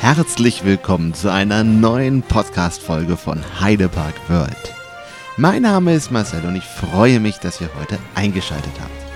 [0.00, 4.74] Herzlich willkommen zu einer neuen Podcast-Folge von Heidepark World.
[5.36, 9.07] Mein Name ist Marcel und ich freue mich, dass ihr heute eingeschaltet habt.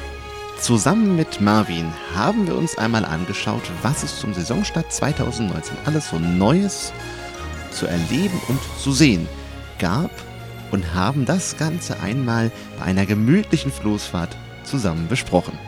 [0.62, 6.20] Zusammen mit Marvin haben wir uns einmal angeschaut, was es zum Saisonstart 2019 alles so
[6.20, 6.92] Neues
[7.72, 9.28] zu erleben und zu sehen
[9.80, 10.12] gab
[10.70, 15.58] und haben das Ganze einmal bei einer gemütlichen Floßfahrt zusammen besprochen.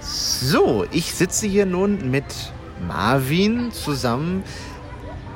[0.00, 2.24] So, ich sitze hier nun mit
[2.88, 4.42] Marvin zusammen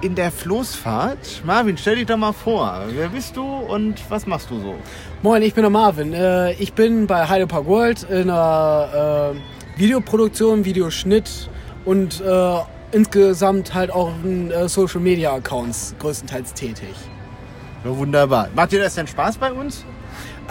[0.02, 1.42] in der Floßfahrt.
[1.44, 2.84] Marvin, stell dich doch mal vor.
[2.90, 4.74] Wer bist du und was machst du so?
[5.22, 6.12] Moin, ich bin der Marvin.
[6.14, 11.50] Äh, ich bin bei Heidepark World in der äh, Videoproduktion, Videoschnitt
[11.84, 12.58] und äh,
[12.92, 16.94] insgesamt halt auch in Social Media Accounts größtenteils tätig.
[17.84, 18.48] Ja, wunderbar.
[18.54, 19.84] Macht dir das denn Spaß bei uns?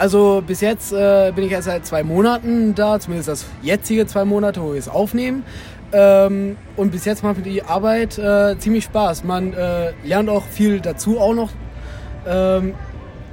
[0.00, 4.24] Also bis jetzt äh, bin ich erst seit zwei Monaten da, zumindest das jetzige zwei
[4.24, 5.44] Monate, wo wir es aufnehmen.
[5.92, 9.24] Ähm, und bis jetzt macht die Arbeit äh, ziemlich Spaß.
[9.24, 11.50] Man äh, lernt auch viel dazu auch noch,
[12.26, 12.74] ähm,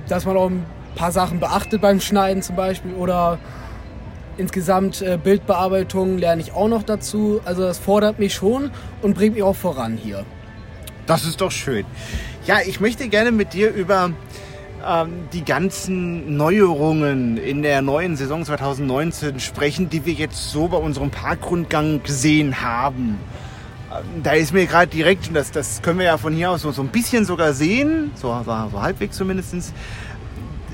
[0.07, 3.37] dass man auch ein paar Sachen beachtet beim Schneiden zum Beispiel oder
[4.37, 7.41] insgesamt äh, Bildbearbeitung lerne ich auch noch dazu.
[7.45, 10.25] Also das fordert mich schon und bringt mich auch voran hier.
[11.05, 11.85] Das ist doch schön.
[12.45, 14.11] Ja, ich möchte gerne mit dir über
[14.85, 20.77] ähm, die ganzen Neuerungen in der neuen Saison 2019 sprechen, die wir jetzt so bei
[20.77, 23.17] unserem Parkrundgang gesehen haben.
[23.91, 26.61] Ähm, da ist mir gerade direkt, und das, das können wir ja von hier aus
[26.61, 29.73] so, so ein bisschen sogar sehen, so, so, so halbwegs zumindest,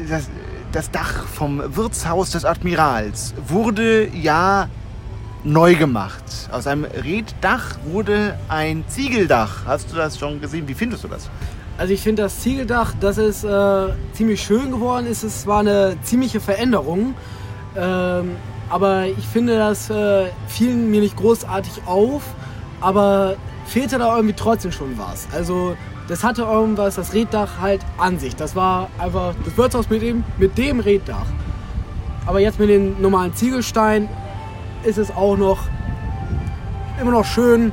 [0.09, 0.29] das,
[0.71, 4.67] das Dach vom Wirtshaus des Admirals wurde ja
[5.43, 6.23] neu gemacht.
[6.51, 9.65] Aus einem Reddach wurde ein Ziegeldach.
[9.65, 10.67] Hast du das schon gesehen?
[10.67, 11.29] Wie findest du das?
[11.77, 15.07] Also ich finde das Ziegeldach, das ist äh, ziemlich schön geworden.
[15.09, 17.15] Es ist zwar eine ziemliche Veränderung,
[17.75, 18.35] ähm,
[18.69, 22.21] aber ich finde, das äh, fiel mir nicht großartig auf,
[22.79, 23.35] aber
[23.65, 25.27] fehlte da irgendwie trotzdem schon was.
[25.33, 25.75] Also
[26.07, 28.35] das hatte irgendwas, das Reddach halt an sich.
[28.35, 31.25] Das war einfach das Wirtshaus mit dem, mit dem Reddach.
[32.25, 34.09] Aber jetzt mit den normalen Ziegelsteinen
[34.83, 35.59] ist es auch noch
[37.01, 37.71] immer noch schön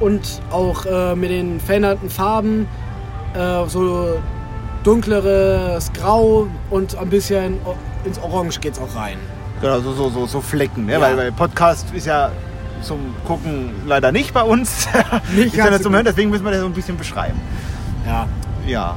[0.00, 2.66] und auch äh, mit den veränderten Farben,
[3.34, 4.16] äh, so
[4.82, 7.58] dunkleres Grau und ein bisschen
[8.04, 9.18] ins Orange geht es auch rein.
[9.60, 10.92] Genau, so, so, so, so Flecken, ne?
[10.92, 11.00] Ja.
[11.00, 12.30] Weil, weil Podcast ist ja
[12.82, 14.88] zum Gucken leider nicht bei uns.
[15.34, 17.40] Nicht ist ja zum Hören, deswegen müssen wir das so ein bisschen beschreiben.
[18.06, 18.28] Ja.
[18.66, 18.96] Ja.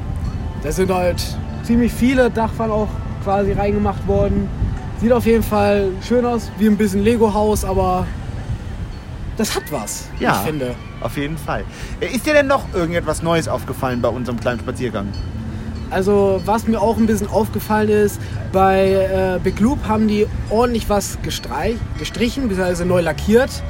[0.63, 1.23] Da sind halt
[1.63, 2.89] ziemlich viele Dachfall auch
[3.23, 4.49] quasi reingemacht worden.
[4.99, 8.05] Sieht auf jeden Fall schön aus, wie ein bisschen Lego-Haus, aber
[9.37, 10.75] das hat was, ja, ich finde.
[11.01, 11.63] Auf jeden Fall.
[11.99, 15.07] Ist dir denn noch irgendetwas Neues aufgefallen bei unserem kleinen Spaziergang?
[15.89, 18.19] Also was mir auch ein bisschen aufgefallen ist,
[18.51, 22.83] bei äh, Big Loop haben die ordentlich was gestrichen, bzw.
[22.83, 23.63] neu lackiert.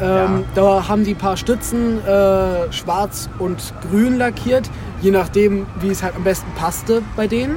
[0.00, 0.42] Ähm, ja.
[0.54, 4.70] Da haben die ein paar Stützen äh, schwarz und grün lackiert,
[5.00, 7.56] je nachdem, wie es halt am besten passte bei denen.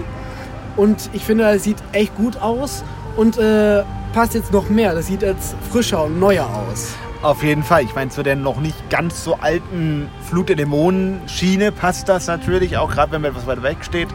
[0.77, 2.83] Und ich finde, es sieht echt gut aus
[3.17, 4.95] und äh, passt jetzt noch mehr.
[4.95, 6.93] Das sieht jetzt frischer und neuer aus.
[7.21, 7.83] Auf jeden Fall.
[7.83, 12.77] Ich meine, zu der noch nicht ganz so alten Flut der Dämonen-Schiene passt das natürlich,
[12.77, 14.07] auch gerade wenn man etwas weiter weg steht,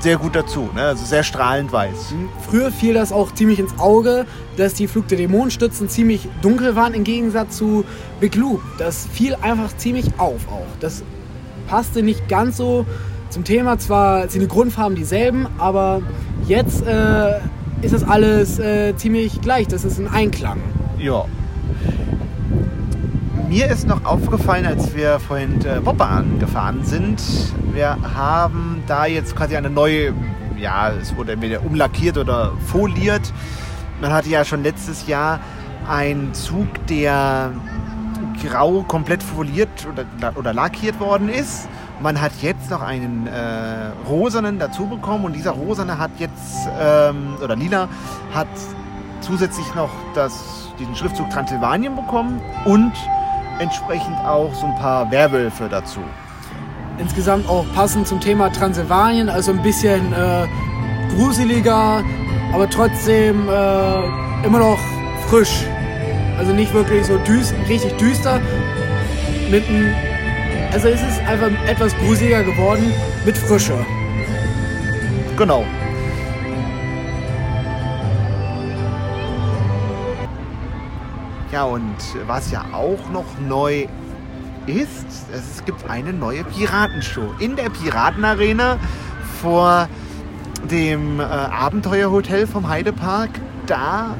[0.00, 0.68] sehr gut dazu.
[0.74, 0.82] Ne?
[0.82, 2.10] Also sehr strahlend weiß.
[2.10, 2.28] Mhm.
[2.48, 6.92] Früher fiel das auch ziemlich ins Auge, dass die Flug der Dämonenstützen ziemlich dunkel waren
[6.94, 7.84] im Gegensatz zu
[8.18, 8.60] Big Loop.
[8.78, 10.66] Das fiel einfach ziemlich auf auch.
[10.80, 11.04] Das
[11.68, 12.84] passte nicht ganz so
[13.28, 13.78] zum Thema.
[13.78, 16.02] Zwar sind die Grundfarben dieselben, aber
[16.48, 17.38] jetzt äh,
[17.82, 19.68] ist das alles äh, ziemlich gleich.
[19.68, 20.60] Das ist ein Einklang.
[20.98, 21.26] Ja,
[23.50, 27.20] mir ist noch aufgefallen, als wir vorhin äh, Bobbahn gefahren sind,
[27.72, 30.14] wir haben da jetzt quasi eine neue,
[30.56, 33.32] ja, es wurde entweder umlackiert oder foliert.
[34.00, 35.40] Man hatte ja schon letztes Jahr
[35.88, 37.50] einen Zug, der
[38.40, 41.68] grau komplett foliert oder, oder lackiert worden ist.
[42.00, 47.34] Man hat jetzt noch einen äh, rosanen dazu bekommen und dieser rosane hat jetzt, ähm,
[47.42, 47.88] oder lila,
[48.32, 48.46] hat
[49.22, 52.92] zusätzlich noch das, diesen Schriftzug Transsilvanien bekommen und
[53.60, 56.00] entsprechend auch so ein paar Werwölfe dazu.
[56.98, 60.46] Insgesamt auch passend zum Thema Transsilvanien, also ein bisschen äh,
[61.14, 62.02] gruseliger,
[62.52, 64.78] aber trotzdem äh, immer noch
[65.28, 65.64] frisch.
[66.38, 68.40] Also nicht wirklich so düster, richtig düster,
[69.50, 69.94] mit einem
[70.72, 72.92] Also es ist einfach etwas gruseliger geworden
[73.24, 73.84] mit Frische.
[75.36, 75.64] Genau.
[81.52, 81.96] Ja, und
[82.28, 83.86] was ja auch noch neu
[84.66, 88.78] ist, es gibt eine neue Piratenshow in der Piratenarena
[89.42, 89.88] vor
[90.70, 93.30] dem äh, Abenteuerhotel vom Heidepark.
[93.66, 94.14] Da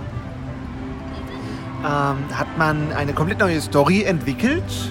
[1.85, 4.91] ähm, hat man eine komplett neue Story entwickelt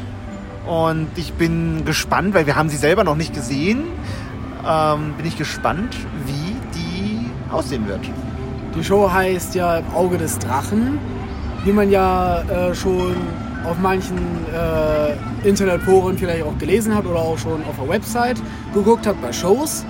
[0.65, 3.83] und ich bin gespannt, weil wir haben sie selber noch nicht gesehen.
[4.65, 8.01] Ähm, bin ich gespannt, wie die aussehen wird.
[8.75, 10.99] Die Show heißt ja Im Auge des Drachen,
[11.65, 13.15] wie man ja äh, schon
[13.65, 14.17] auf manchen
[14.53, 18.37] äh, Internetforen vielleicht auch gelesen hat oder auch schon auf der Website
[18.73, 19.85] geguckt hat bei Shows.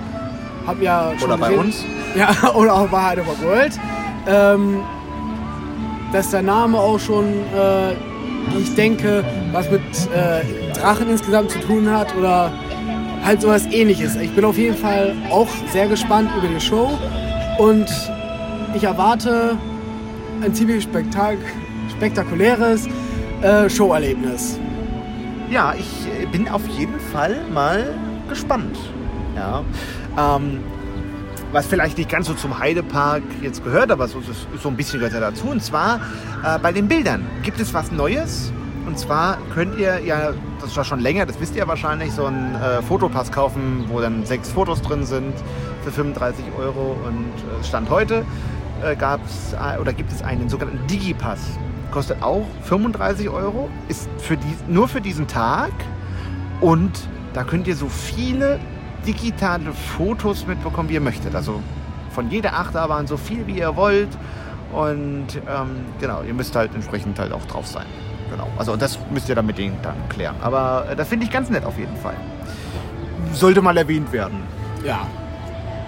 [0.66, 1.84] Hab ja schon Oder bei gesehen- uns.
[2.16, 3.72] Ja, oder auch bei Heidelberg World.
[4.26, 4.80] Ähm,
[6.12, 7.94] dass der Name auch schon, äh,
[8.52, 9.80] wie ich denke, was mit
[10.12, 12.50] äh, Drachen insgesamt zu tun hat oder
[13.24, 14.16] halt sowas ähnliches.
[14.16, 16.90] Ich bin auf jeden Fall auch sehr gespannt über die Show
[17.58, 17.86] und
[18.74, 19.56] ich erwarte
[20.42, 21.38] ein ziemlich spektak
[21.96, 22.88] spektakuläres
[23.42, 24.58] äh, Showerlebnis.
[25.50, 27.94] Ja, ich äh, bin auf jeden Fall mal
[28.28, 28.78] gespannt.
[29.36, 29.62] Ja.
[30.18, 30.60] Ähm,
[31.52, 34.22] was vielleicht nicht ganz so zum Heidepark jetzt gehört, aber so,
[34.62, 35.48] so, ein bisschen gehört ja dazu.
[35.48, 36.00] Und zwar
[36.44, 38.52] äh, bei den Bildern gibt es was Neues.
[38.86, 42.54] Und zwar könnt ihr ja, das war schon länger, das wisst ihr wahrscheinlich, so einen
[42.54, 45.34] äh, Fotopass kaufen, wo dann sechs Fotos drin sind
[45.82, 46.96] für 35 Euro.
[47.06, 48.24] Und äh, Stand heute
[48.84, 51.40] äh, gab's, oder gibt es einen sogenannten Digipass.
[51.90, 55.72] Kostet auch 35 Euro, ist für die, nur für diesen Tag.
[56.60, 56.92] Und
[57.32, 58.60] da könnt ihr so viele
[59.06, 61.34] digitale Fotos mitbekommen, wie ihr möchtet.
[61.34, 61.60] Also
[62.12, 64.08] von jeder Achterbahn so viel, wie ihr wollt.
[64.72, 67.86] Und ähm, genau, ihr müsst halt entsprechend halt auch drauf sein.
[68.30, 68.46] Genau.
[68.56, 70.36] Also das müsst ihr dann mit denen dann klären.
[70.42, 72.14] Aber äh, das finde ich ganz nett auf jeden Fall.
[73.32, 74.42] Sollte mal erwähnt werden.
[74.84, 75.06] Ja.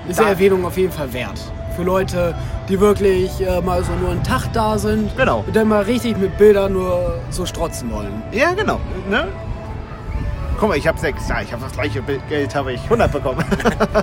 [0.08, 1.40] Ist Da- der Erwähnung auf jeden Fall wert.
[1.76, 2.34] Für Leute,
[2.68, 5.42] die wirklich äh, mal so nur einen Tag da sind Genau.
[5.46, 8.22] und dann mal richtig mit Bildern nur so strotzen wollen.
[8.30, 8.78] Ja, genau.
[9.08, 9.26] Ne?
[10.58, 11.28] Guck mal, ich habe sechs.
[11.28, 13.44] Ja, ich habe das gleiche Bild- Geld, habe ich 100 bekommen.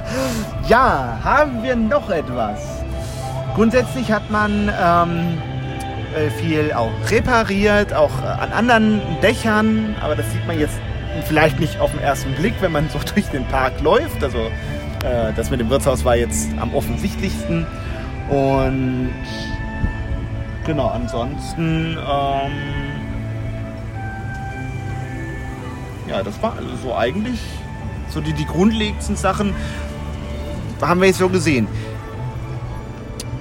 [0.68, 2.60] ja, haben wir noch etwas?
[3.56, 5.38] Grundsätzlich hat man ähm,
[6.16, 10.80] äh, viel auch repariert, auch äh, an anderen Dächern, aber das sieht man jetzt
[11.28, 14.24] vielleicht nicht auf den ersten Blick, wenn man so durch den Park läuft.
[14.24, 14.40] Also
[15.04, 17.66] äh, das mit dem Wirtshaus war jetzt am offensichtlichsten.
[18.30, 19.12] Und
[20.66, 22.52] genau, ansonsten ähm,
[26.08, 27.40] ja, das war also so eigentlich
[28.10, 29.54] so die, die grundlegendsten Sachen
[30.82, 31.68] haben wir jetzt so gesehen.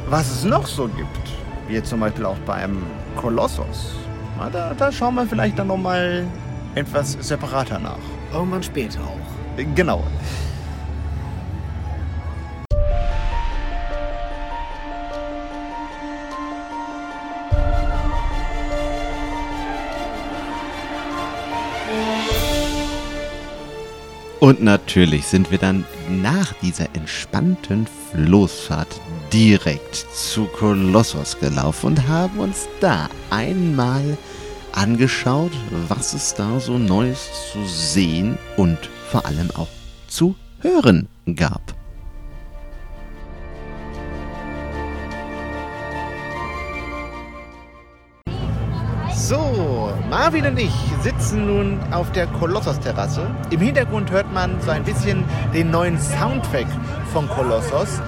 [0.08, 1.08] Was es noch so gibt,
[1.66, 2.82] wie jetzt zum Beispiel auch beim
[3.16, 3.94] Kolossos,
[4.38, 6.26] na, da, da schauen wir vielleicht dann nochmal
[6.75, 7.99] etwas separater nach.
[8.32, 9.64] Irgendwann später auch.
[9.75, 10.04] Genau.
[24.40, 29.00] Und natürlich sind wir dann nach dieser entspannten Floßfahrt
[29.32, 34.17] direkt zu Kolossos gelaufen und haben uns da einmal
[34.73, 35.50] angeschaut,
[35.88, 38.79] was es da so Neues zu sehen und
[39.11, 39.69] vor allem auch
[40.06, 41.77] zu hören gab.
[49.28, 53.28] So, Marvin und ich sitzen nun auf der Kolossos-Terrasse.
[53.50, 56.66] Im Hintergrund hört man so ein bisschen den neuen Soundtrack
[57.12, 58.00] von Kolossos.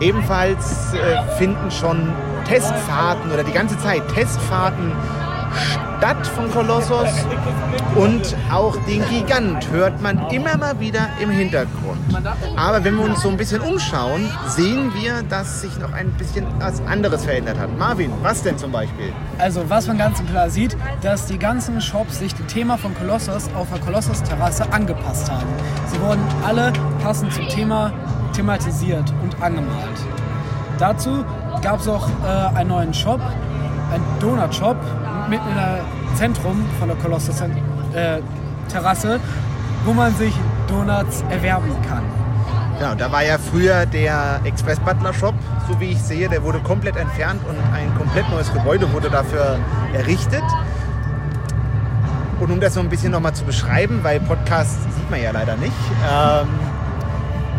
[0.00, 2.14] Ebenfalls äh, finden schon
[2.46, 4.92] Testfahrten oder die ganze Zeit Testfahrten
[5.98, 7.08] statt von Kolossos.
[7.94, 11.98] Und auch den Gigant hört man immer mal wieder im Hintergrund.
[12.56, 16.46] Aber wenn wir uns so ein bisschen umschauen, sehen wir, dass sich noch ein bisschen
[16.58, 17.76] was anderes verändert hat.
[17.76, 19.12] Marvin, was denn zum Beispiel?
[19.38, 23.48] Also was man ganz klar sieht, dass die ganzen Shops sich dem Thema von Kolossos
[23.54, 25.46] auf der Kolossos-Terrasse angepasst haben.
[25.86, 27.92] Sie wurden alle passend zum Thema
[28.32, 29.98] thematisiert und angemalt.
[30.78, 31.24] Dazu
[31.62, 33.20] gab es auch äh, einen neuen Shop,
[33.92, 34.76] einen Donut-Shop
[35.28, 39.20] mitten der Zentrum von der Kolossos-Terrasse,
[39.84, 40.32] wo man sich
[40.68, 42.02] Donuts erwerben kann.
[42.80, 45.34] Ja, da war ja früher der Express Butler Shop,
[45.68, 49.58] so wie ich sehe, der wurde komplett entfernt und ein komplett neues Gebäude wurde dafür
[49.92, 50.44] errichtet.
[52.38, 55.56] Und um das so ein bisschen nochmal zu beschreiben, weil Podcast sieht man ja leider
[55.56, 55.72] nicht.
[56.08, 56.46] Ähm,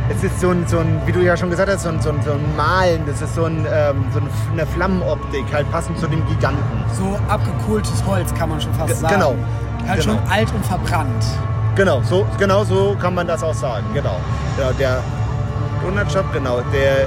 [0.10, 2.10] es ist so ein, so ein, wie du ja schon gesagt hast, so ein, so
[2.10, 4.20] ein, so ein Malen, das ist so, ein, ähm, so
[4.52, 6.64] eine Flammenoptik, halt passend zu dem Giganten.
[6.94, 9.14] So abgekohltes Holz kann man schon fast Ge- sagen.
[9.16, 9.36] genau,
[9.88, 10.14] Halt genau.
[10.20, 11.26] schon alt und verbrannt.
[11.76, 13.86] Genau, so, genau so kann man das auch sagen.
[13.94, 14.20] Genau.
[14.60, 15.02] Ja, der
[15.84, 16.60] Donut-Shop, genau.
[16.74, 17.06] Der,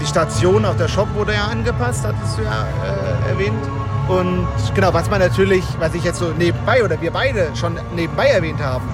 [0.00, 3.62] die Station auf der Shop wurde ja angepasst, hattest du ja äh, erwähnt.
[4.08, 8.26] Und genau, was man natürlich, was ich jetzt so nebenbei oder wir beide schon nebenbei
[8.26, 8.84] erwähnt haben,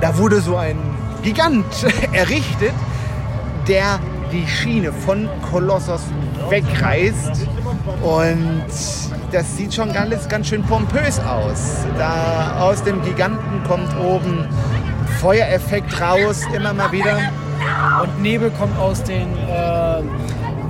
[0.00, 0.76] da wurde so ein
[1.26, 1.64] Gigant
[2.12, 2.72] errichtet,
[3.66, 3.98] der
[4.30, 6.02] die Schiene von Kolossos
[6.48, 7.48] wegreißt.
[8.00, 8.62] Und
[9.32, 11.84] das sieht schon ganz, ganz schön pompös aus.
[11.98, 14.46] Da aus dem Giganten kommt oben
[15.20, 17.18] Feuereffekt raus, immer mal wieder.
[18.04, 20.02] Und Nebel kommt aus dem äh,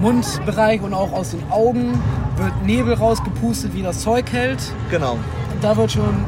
[0.01, 2.03] Mundbereich und auch aus den Augen.
[2.37, 4.73] Wird Nebel rausgepustet, wie das Zeug hält.
[4.91, 5.19] Genau.
[5.53, 6.25] Und da wird schon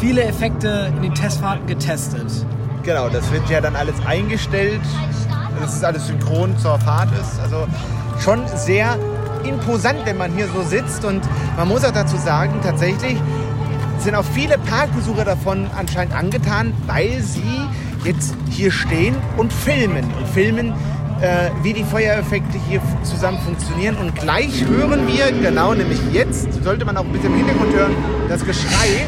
[0.00, 2.46] viele Effekte in den Testfahrten getestet.
[2.84, 4.82] Genau, das wird ja dann alles eingestellt.
[5.58, 7.40] Das ist alles synchron zur Fahrt ist.
[7.40, 7.66] Also
[8.22, 8.98] schon sehr
[9.42, 11.02] imposant, wenn man hier so sitzt.
[11.04, 11.22] Und
[11.56, 13.16] man muss auch dazu sagen, tatsächlich
[14.00, 17.62] sind auch viele Parkbesucher davon anscheinend angetan, weil sie
[18.04, 20.04] jetzt hier stehen und filmen.
[20.18, 20.74] Und filmen,
[21.22, 23.96] äh, wie die Feuereffekte hier zusammen funktionieren.
[23.96, 27.94] Und gleich hören wir, genau, nämlich jetzt, sollte man auch ein bisschen im Hintergrund hören,
[28.28, 29.06] das Geschrei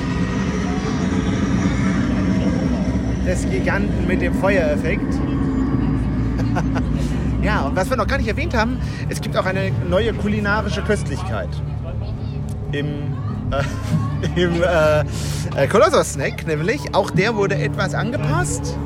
[3.27, 5.13] des Giganten mit dem Feuereffekt.
[7.43, 8.79] ja, und was wir noch gar nicht erwähnt haben,
[9.09, 11.49] es gibt auch eine neue kulinarische Köstlichkeit
[12.73, 13.15] im,
[13.51, 13.63] äh,
[14.41, 15.01] im äh,
[15.57, 18.77] äh, Kolossos-Snack, nämlich auch der wurde etwas angepasst.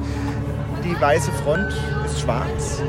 [0.85, 1.69] Die weiße Front
[2.07, 2.81] ist schwarz.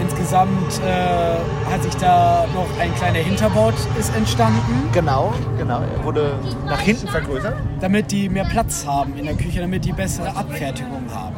[0.00, 5.80] Insgesamt äh, hat sich da noch ein kleiner Hinterbau ist entstanden, Genau, genau.
[5.80, 6.34] Er wurde
[6.66, 7.56] nach hinten vergrößert.
[7.80, 11.36] damit die mehr Platz haben in der Küche, damit die bessere Abfertigung haben.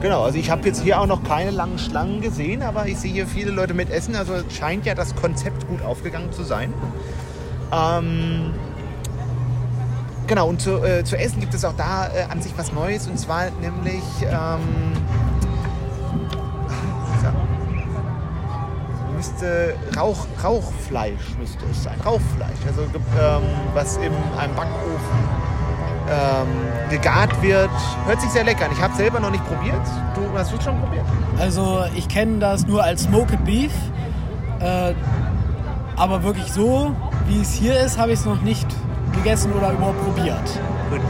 [0.00, 3.12] Genau, also ich habe jetzt hier auch noch keine langen Schlangen gesehen, aber ich sehe
[3.12, 4.14] hier viele Leute mit Essen.
[4.14, 6.72] Also scheint ja das Konzept gut aufgegangen zu sein.
[7.72, 8.54] Ähm,
[10.28, 13.08] genau, und zu, äh, zu essen gibt es auch da äh, an sich was Neues.
[13.08, 14.92] Und zwar nämlich ähm,
[19.18, 21.96] müsste Rauch, Rauchfleisch müsste es sein.
[22.04, 22.60] Rauchfleisch.
[22.66, 23.42] Also ähm,
[23.74, 25.18] was in einem Backofen
[26.08, 26.46] ähm,
[26.88, 27.70] gegart wird.
[28.06, 28.70] Hört sich sehr lecker an.
[28.72, 29.82] Ich habe selber noch nicht probiert.
[30.14, 31.04] Du hast du schon probiert?
[31.38, 33.72] Also ich kenne das nur als Smoked Beef,
[34.60, 34.94] äh,
[35.96, 36.94] aber wirklich so,
[37.26, 38.66] wie es hier ist, habe ich es noch nicht
[39.12, 40.48] gegessen oder überhaupt probiert.
[40.90, 41.00] Gut.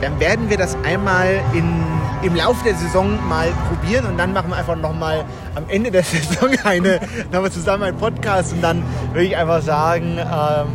[0.00, 1.84] Dann werden wir das einmal in,
[2.22, 5.24] im Laufe der Saison mal probieren und dann machen wir einfach nochmal
[5.54, 7.00] am Ende der Saison eine,
[7.32, 10.66] nochmal zusammen einen Podcast und dann würde ich einfach sagen, ähm,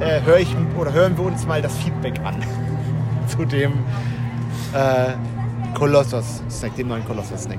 [0.00, 2.36] äh, hör ich, oder hören wir uns mal das Feedback an
[3.26, 3.72] zu dem
[4.74, 5.12] äh,
[5.74, 7.58] Kolossos-Snack, dem neuen Kolossos-Snack.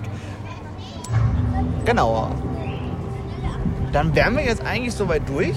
[1.86, 2.30] Genau.
[3.92, 5.56] Dann wären wir jetzt eigentlich soweit durch.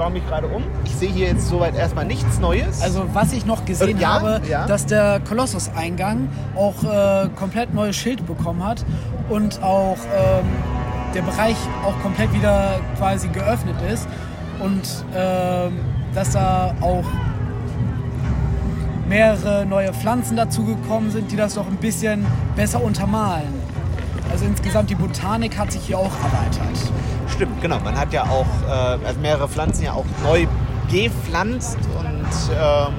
[0.00, 0.62] Ich schaue mich gerade um.
[0.86, 2.80] Ich sehe hier jetzt soweit erstmal nichts Neues.
[2.80, 4.66] Also was ich noch gesehen ja, habe, ja.
[4.66, 8.82] dass der Kolossus-Eingang auch äh, komplett neues Schild bekommen hat
[9.28, 10.46] und auch ähm,
[11.14, 14.08] der Bereich auch komplett wieder quasi geöffnet ist
[14.60, 15.78] und ähm,
[16.14, 17.04] dass da auch
[19.06, 22.24] mehrere neue Pflanzen dazugekommen sind, die das doch ein bisschen
[22.56, 23.52] besser untermalen.
[24.32, 26.90] Also insgesamt die Botanik hat sich hier auch erweitert.
[27.40, 27.80] Stimmt, genau.
[27.80, 30.46] Man hat ja auch äh, also mehrere Pflanzen ja auch neu
[30.90, 32.92] gepflanzt und ähm,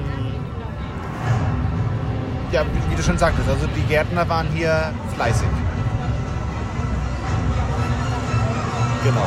[2.50, 5.46] ja, wie, du schon sagtest, also die Gärtner waren hier fleißig.
[9.04, 9.26] Genau.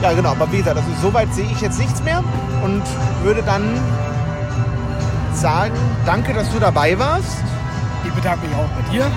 [0.00, 2.24] Ja, genau, aber wie gesagt, also soweit sehe ich jetzt nichts mehr
[2.64, 2.84] und
[3.22, 3.64] würde dann
[5.34, 5.74] sagen,
[6.06, 7.44] danke, dass du dabei warst.
[8.02, 9.10] Ich bedanke mich auch bei dir.